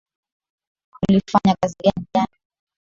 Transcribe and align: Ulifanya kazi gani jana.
Ulifanya 1.09 1.55
kazi 1.61 1.75
gani 1.83 2.05
jana. 2.13 2.37